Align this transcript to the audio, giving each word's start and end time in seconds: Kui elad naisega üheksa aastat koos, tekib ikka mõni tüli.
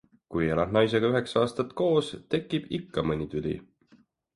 Kui 0.35 0.47
elad 0.53 0.73
naisega 0.77 1.11
üheksa 1.13 1.39
aastat 1.43 1.77
koos, 1.83 2.13
tekib 2.37 2.69
ikka 2.83 3.09
mõni 3.13 3.33
tüli. 3.37 3.59